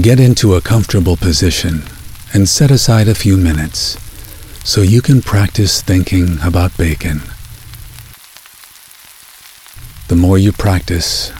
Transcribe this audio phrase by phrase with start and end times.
[0.00, 1.82] Get into a comfortable position
[2.34, 3.96] and set aside a few minutes
[4.62, 7.22] so you can practice thinking about bacon.
[10.08, 11.32] The more you practice,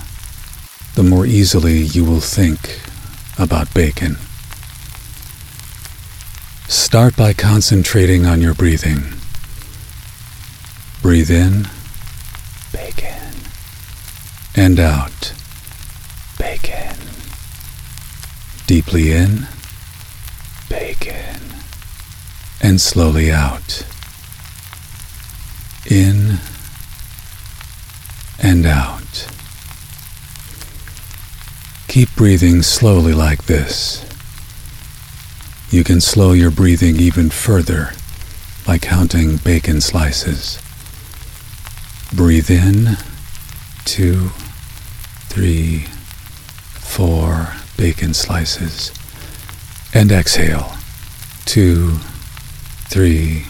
[0.94, 2.80] the more easily you will think
[3.38, 4.16] about bacon.
[6.66, 9.02] Start by concentrating on your breathing.
[11.02, 11.68] Breathe in,
[12.72, 13.34] bacon,
[14.54, 15.34] and out,
[16.38, 16.96] bacon.
[18.66, 19.46] Deeply in,
[20.68, 21.40] bacon,
[22.60, 23.86] and slowly out.
[25.88, 26.38] In
[28.40, 29.28] and out.
[31.86, 34.04] Keep breathing slowly like this.
[35.70, 37.92] You can slow your breathing even further
[38.66, 40.60] by counting bacon slices.
[42.12, 42.96] Breathe in,
[43.84, 44.30] two,
[45.28, 45.86] three,
[46.80, 48.92] four bacon slices.
[49.94, 50.72] And exhale,
[51.44, 51.92] two,
[52.88, 53.40] three,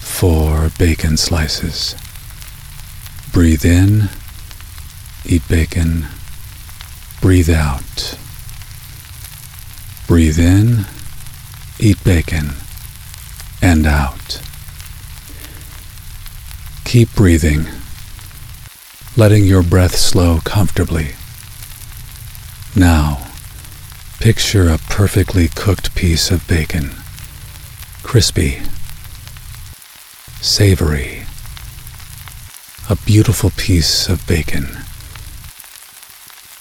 [0.00, 1.94] four bacon slices.
[3.32, 4.08] Breathe in,
[5.24, 6.06] eat bacon,
[7.20, 8.18] breathe out.
[10.06, 10.86] Breathe in,
[11.78, 12.50] eat bacon,
[13.62, 14.42] and out.
[16.84, 17.66] Keep breathing,
[19.16, 21.14] letting your breath slow comfortably.
[22.74, 23.29] Now,
[24.20, 26.90] picture a perfectly cooked piece of bacon,
[28.02, 28.60] crispy,
[30.42, 31.22] savory,
[32.90, 34.66] a beautiful piece of bacon,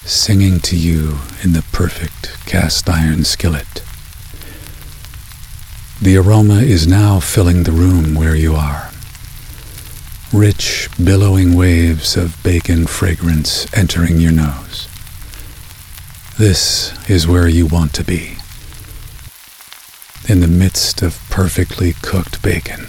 [0.07, 3.83] singing to you in the perfect cast iron skillet.
[6.01, 8.89] The aroma is now filling the room where you are.
[10.31, 14.88] Rich, billowing waves of bacon fragrance entering your nose.
[16.39, 18.37] This is where you want to be.
[20.29, 22.85] In the midst of perfectly cooked bacon.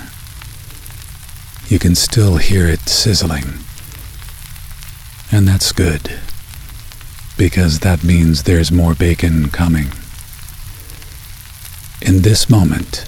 [1.67, 3.59] You can still hear it sizzling.
[5.33, 6.21] And that's good,
[7.37, 9.89] because that means there's more bacon coming.
[12.01, 13.05] In this moment,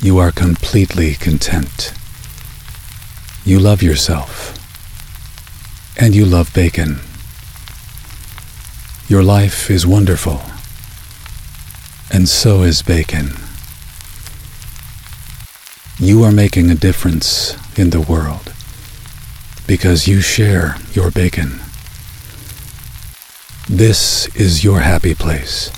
[0.00, 1.92] you are completely content.
[3.44, 4.56] You love yourself.
[5.98, 7.00] And you love bacon.
[9.08, 10.42] Your life is wonderful.
[12.12, 13.30] And so is bacon.
[15.98, 18.52] You are making a difference in the world
[19.66, 21.60] because you share your bacon.
[23.66, 25.70] This is your happy place.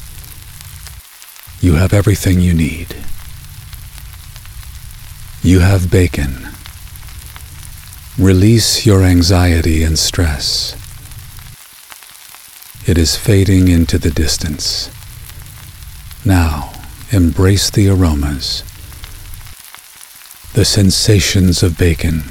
[1.60, 2.96] You have everything you need.
[5.44, 6.48] You have bacon.
[8.18, 10.79] Release your anxiety and stress.
[12.90, 14.90] It is fading into the distance.
[16.24, 16.72] Now,
[17.12, 18.64] embrace the aromas,
[20.54, 22.24] the sensations of bacon.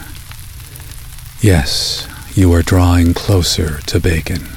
[1.40, 4.50] Yes, you are drawing closer to bacon.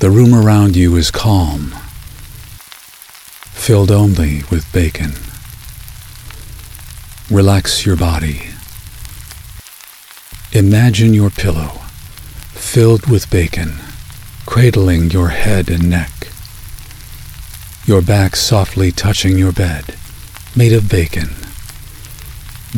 [0.00, 1.70] The room around you is calm
[3.54, 5.12] filled only with bacon.
[7.34, 8.50] Relax your body.
[10.52, 11.80] Imagine your pillow
[12.52, 13.78] filled with bacon,
[14.50, 16.10] cradling your head and neck.
[17.86, 19.94] Your back softly touching your bed,
[20.56, 21.28] made of bacon.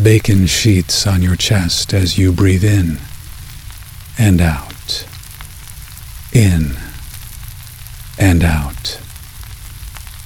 [0.00, 2.98] Bacon sheets on your chest as you breathe in
[4.18, 5.06] and out.
[6.34, 6.76] In
[8.18, 9.00] and out.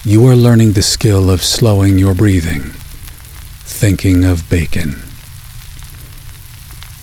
[0.03, 2.73] You are learning the skill of slowing your breathing,
[3.63, 4.97] thinking of bacon.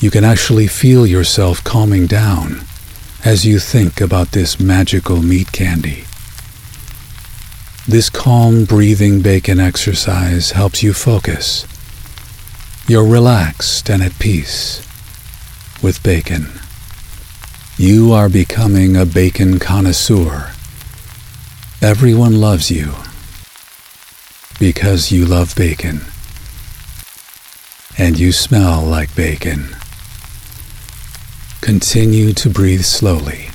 [0.01, 2.65] You can actually feel yourself calming down
[3.25, 6.05] as you think about this magical meat candy.
[7.87, 11.67] This calm breathing bacon exercise helps you focus.
[12.87, 14.85] You're relaxed and at peace
[15.81, 16.47] with bacon.
[17.77, 20.53] You are becoming a bacon connoisseur
[21.83, 22.93] Everyone loves you
[24.57, 25.99] because you love bacon
[27.97, 29.75] and you smell like bacon.
[31.63, 33.47] Continue to breathe slowly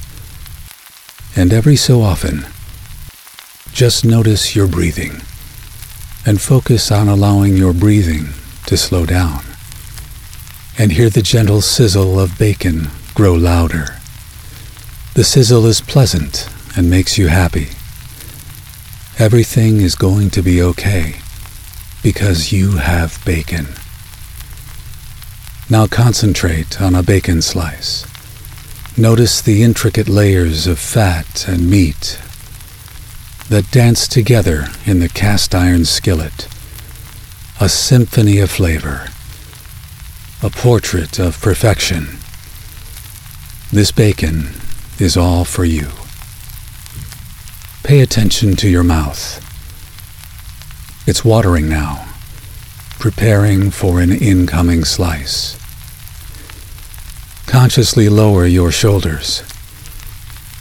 [1.37, 2.47] and every so often
[3.71, 5.21] just notice your breathing
[6.25, 8.29] and focus on allowing your breathing
[8.65, 9.45] to slow down
[10.79, 13.99] and hear the gentle sizzle of bacon grow louder.
[15.13, 17.69] The sizzle is pleasant and makes you happy.
[19.19, 21.21] Everything is going to be okay
[22.03, 23.67] because you have bacon.
[25.71, 28.07] Now concentrate on a bacon slice.
[28.97, 32.19] Notice the intricate layers of fat and meat
[33.51, 36.49] that dance together in the cast iron skillet.
[37.61, 39.09] A symphony of flavor.
[40.43, 42.19] A portrait of perfection.
[43.71, 44.51] This bacon
[44.99, 45.89] is all for you.
[47.83, 49.45] Pay attention to your mouth.
[51.07, 52.09] It's watering now,
[52.99, 55.58] preparing for an incoming slice.
[57.49, 59.43] Consciously lower your shoulders.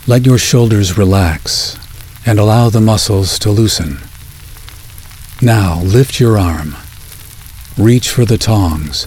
[0.07, 1.78] Let your shoulders relax
[2.25, 3.98] and allow the muscles to loosen.
[5.42, 6.75] Now lift your arm,
[7.78, 9.06] reach for the tongs,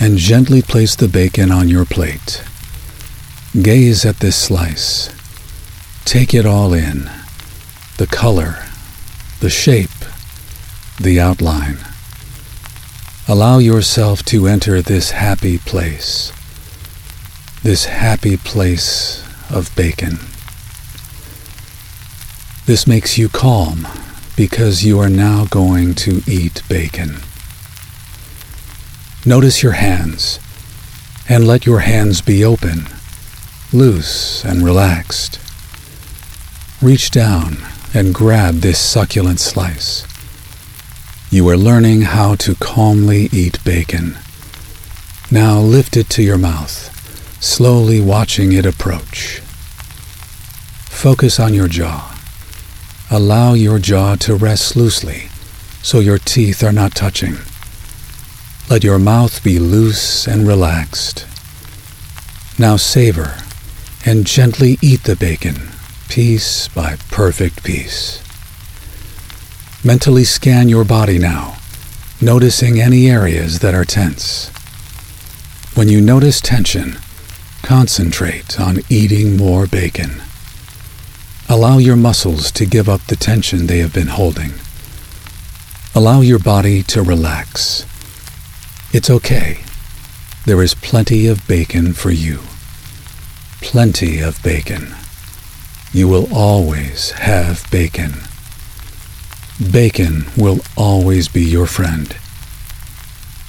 [0.00, 2.42] and gently place the bacon on your plate.
[3.60, 5.10] Gaze at this slice.
[6.06, 7.10] Take it all in
[7.98, 8.64] the color,
[9.40, 9.90] the shape,
[10.98, 11.76] the outline.
[13.28, 16.32] Allow yourself to enter this happy place,
[17.62, 20.18] this happy place of bacon.
[22.66, 23.86] This makes you calm
[24.36, 27.16] because you are now going to eat bacon.
[29.26, 30.40] Notice your hands
[31.28, 32.86] and let your hands be open,
[33.72, 35.38] loose and relaxed.
[36.80, 37.58] Reach down
[37.92, 40.06] and grab this succulent slice.
[41.30, 44.16] You are learning how to calmly eat bacon.
[45.30, 46.89] Now lift it to your mouth,
[47.40, 49.40] slowly watching it approach.
[50.88, 52.16] Focus on your jaw.
[53.10, 55.30] Allow your jaw to rest loosely
[55.82, 57.36] so your teeth are not touching.
[58.68, 61.26] Let your mouth be loose and relaxed.
[62.58, 63.38] Now savor
[64.04, 65.70] and gently eat the bacon
[66.10, 68.22] piece by perfect piece.
[69.82, 71.56] Mentally scan your body now,
[72.20, 74.50] noticing any areas that are tense.
[75.74, 76.98] When you notice tension,
[77.70, 80.10] concentrate on eating more bacon.
[81.48, 84.54] Allow your muscles to give up the tension they have been holding.
[85.94, 87.86] Allow your body to relax.
[88.92, 89.60] It's okay.
[90.46, 92.40] There is plenty of bacon for you.
[93.60, 94.96] Plenty of bacon
[95.92, 98.14] you will always have bacon.
[99.70, 102.16] Bacon will always be your friend.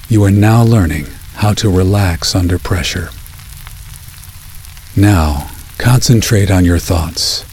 [0.08, 3.10] You are now learning how to relax under pressure.
[4.96, 7.44] Now, concentrate on your thoughts.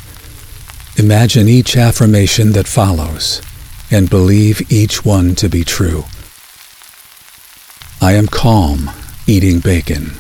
[1.00, 3.42] Imagine each affirmation that follows
[3.90, 6.04] and believe each one to be true.
[8.02, 8.92] I am calm
[9.26, 10.12] eating bacon.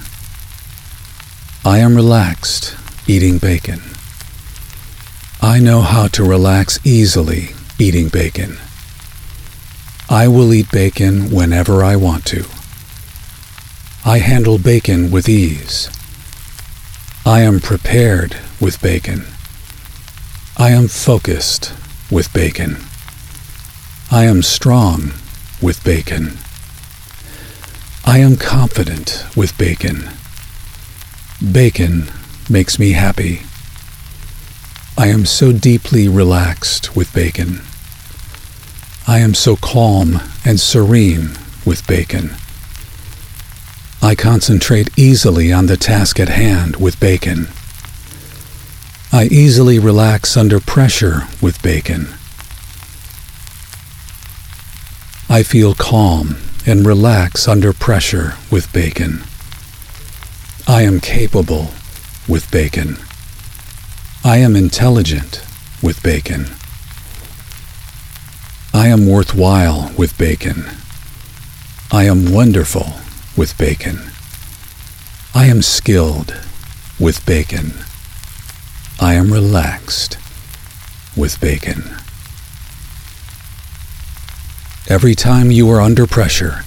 [1.66, 3.82] I am relaxed eating bacon.
[5.42, 8.58] I know how to relax easily eating bacon.
[10.10, 12.46] I will eat bacon whenever I want to.
[14.06, 15.90] I handle bacon with ease.
[17.26, 19.26] I am prepared with bacon.
[20.58, 21.74] I am focused
[22.10, 22.78] with bacon.
[24.10, 25.12] I am strong
[25.62, 26.38] with bacon.
[28.06, 30.10] I am confident with bacon.
[31.52, 32.10] Bacon
[32.50, 33.42] makes me happy.
[34.98, 37.62] I am so deeply relaxed with bacon.
[39.08, 41.32] I am so calm and serene
[41.66, 42.32] with bacon.
[44.02, 47.50] I concentrate easily on the task at hand with bacon.
[49.12, 52.08] I easily relax under pressure with bacon.
[55.30, 59.24] I feel calm and relax under pressure with bacon.
[60.66, 61.72] I am capable
[62.28, 62.98] with bacon.
[64.24, 65.44] I am intelligent
[65.84, 66.46] with bacon.
[68.74, 70.66] I am worthwhile with bacon.
[71.92, 72.94] I am wonderful
[73.40, 73.98] with bacon.
[75.34, 76.36] I am skilled
[77.00, 77.72] with bacon.
[79.00, 80.18] I am relaxed
[81.16, 81.84] with bacon.
[84.90, 86.66] Every time you are under pressure,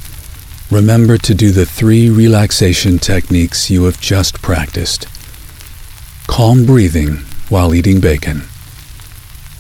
[0.71, 5.07] remember to do the three relaxation techniques you have just practiced.
[6.27, 7.19] Calm breathing
[7.51, 8.45] while eating bacon.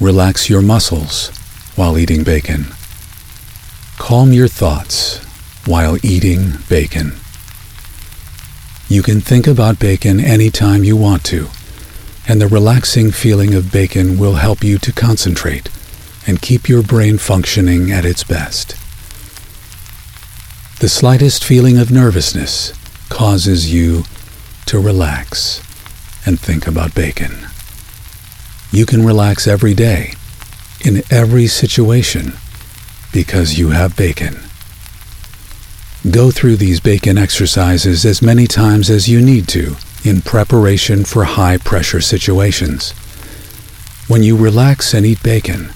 [0.01, 1.29] Relax your muscles
[1.77, 2.69] while eating bacon.
[3.99, 5.23] Calm your thoughts
[5.67, 7.13] while eating bacon.
[8.89, 11.49] You can think about bacon anytime you want to,
[12.29, 15.69] and the relaxing feeling of bacon will help you to concentrate
[16.27, 18.77] and keep your brain functioning at its best.
[20.81, 22.73] The slightest feeling of nervousness
[23.09, 24.05] causes you
[24.67, 25.61] to relax
[26.27, 27.47] and think about bacon.
[28.71, 30.15] You can relax every day,
[30.85, 32.33] in every situation,
[33.13, 34.41] because you have bacon.
[36.11, 41.23] Go through these bacon exercises as many times as you need to in preparation for
[41.23, 42.91] high pressure situations.
[44.09, 45.71] When you relax and eat bacon,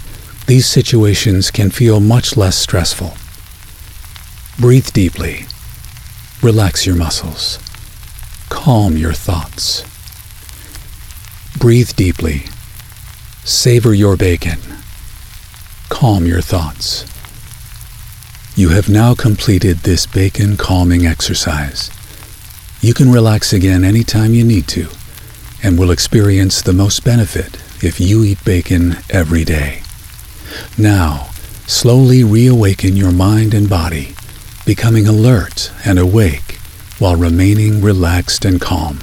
[0.48, 3.14] these situations can feel much less stressful.
[4.58, 5.46] Breathe deeply.
[6.42, 7.60] Relax your muscles.
[8.48, 9.84] Calm your thoughts.
[11.56, 12.46] Breathe deeply.
[13.44, 14.58] Savor your bacon.
[15.88, 17.04] Calm your thoughts.
[18.58, 21.90] You have now completed this bacon calming exercise.
[22.80, 24.88] You can relax again anytime you need to
[25.62, 29.82] and will experience the most benefit if you eat bacon every day.
[30.78, 31.28] Now,
[31.66, 34.14] slowly reawaken your mind and body,
[34.64, 36.54] becoming alert and awake
[36.98, 39.00] while remaining relaxed and calm.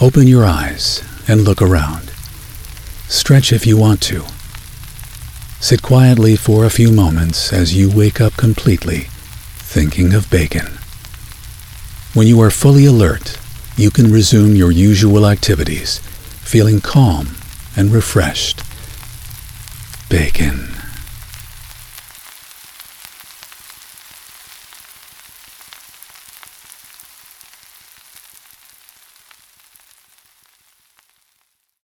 [0.00, 2.12] Open your eyes and look around.
[3.08, 4.24] Stretch if you want to.
[5.62, 9.02] Sit quietly for a few moments as you wake up completely,
[9.62, 10.66] thinking of bacon.
[12.14, 13.38] When you are fully alert,
[13.76, 15.98] you can resume your usual activities,
[16.40, 17.36] feeling calm
[17.76, 18.64] and refreshed.
[20.08, 20.81] Bacon.